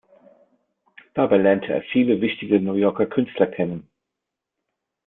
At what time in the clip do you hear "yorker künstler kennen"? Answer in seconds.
2.73-3.87